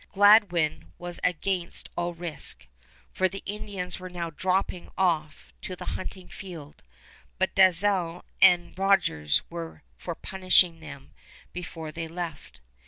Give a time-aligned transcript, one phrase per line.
[0.13, 2.65] Gladwin was against all risk,
[3.11, 6.81] for the Indians were now dropping off to the hunting field,
[7.37, 11.11] but Dalzell and Rogers were for punishing them
[11.53, 12.61] before they left.